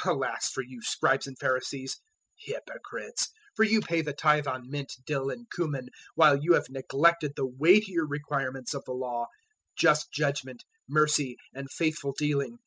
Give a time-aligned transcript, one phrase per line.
[0.00, 1.98] 023:023 "Alas for you, Scribes and Pharisees,
[2.36, 7.32] hypocrites, for you pay the tithe on mint, dill, and cumin, while you have neglected
[7.34, 9.24] the weightier requirements of the Law
[9.74, 12.58] just judgement, mercy, and faithful dealing.